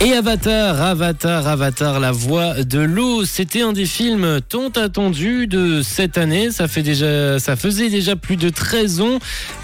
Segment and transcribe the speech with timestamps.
[0.00, 5.82] Et Avatar, Avatar, Avatar, la voix de l'eau, c'était un des films tant attendus de
[5.82, 6.50] cette année.
[6.50, 9.18] Ça, fait déjà, ça faisait déjà plus de 13 ans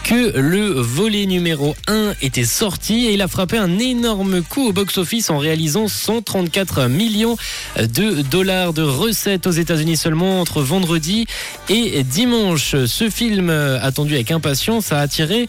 [0.04, 4.72] que le volet numéro 1 était sorti et il a frappé un énorme coup au
[4.72, 7.36] box-office en réalisant 134 millions
[7.76, 11.26] de dollars de recettes aux États-Unis seulement entre vendredi
[11.68, 12.76] et dimanche.
[12.86, 15.48] Ce film attendu avec impatience a attiré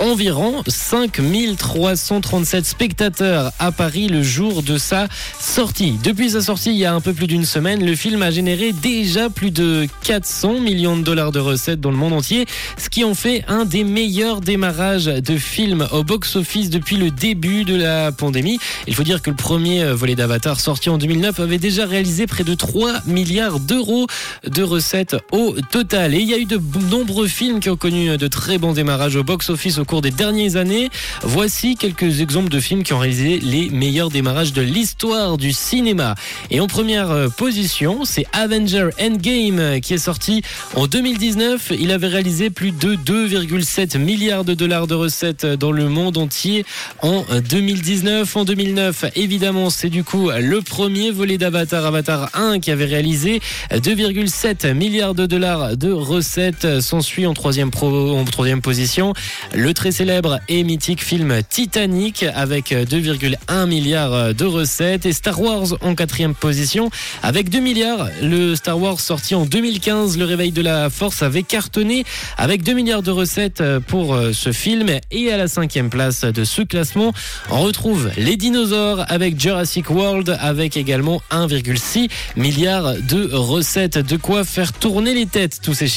[0.00, 5.08] environ 5337 spectateurs à Paris le jour de sa
[5.38, 5.98] sortie.
[6.02, 8.72] Depuis sa sortie il y a un peu plus d'une semaine, le film a généré
[8.72, 12.46] déjà plus de 400 millions de dollars de recettes dans le monde entier,
[12.76, 17.64] ce qui en fait un des meilleurs démarrages de films au box-office depuis le début
[17.64, 18.58] de la pandémie.
[18.86, 22.44] Il faut dire que le premier volet d'Avatar sorti en 2009 avait déjà réalisé près
[22.44, 24.06] de 3 milliards d'euros
[24.46, 26.14] de recettes au total.
[26.14, 26.60] Et il y a eu de
[26.90, 30.56] nombreux films qui ont connu de très bons démarrages au box-office au cours des dernières
[30.56, 30.90] années.
[31.22, 36.14] Voici quelques exemples de films qui ont réalisé les meilleurs démarrages de l'histoire du cinéma.
[36.50, 40.42] Et en première position, c'est Avenger Endgame qui est sorti
[40.74, 41.72] en 2019.
[41.78, 46.64] Il avait réalisé plus de 2,7 milliards de dollars de recettes dans le monde entier
[47.00, 48.36] en 2019.
[48.36, 53.40] En 2009, évidemment, c'est du coup le premier volet d'Avatar, Avatar 1, qui avait réalisé
[53.72, 56.80] 2,7 milliards de dollars de recettes.
[56.80, 59.14] S'ensuit en troisième, pro, en troisième position
[59.54, 63.66] le très célèbre et mythique film Titanic avec 2,1
[64.02, 66.90] milliards de recettes et Star Wars en quatrième position
[67.22, 68.08] avec 2 milliards.
[68.22, 72.04] Le Star Wars sorti en 2015, le réveil de la force avait cartonné
[72.36, 76.62] avec 2 milliards de recettes pour ce film et à la cinquième place de ce
[76.62, 77.12] classement
[77.50, 84.44] on retrouve les dinosaures avec Jurassic World avec également 1,6 milliard de recettes de quoi
[84.44, 85.86] faire tourner les têtes tous ces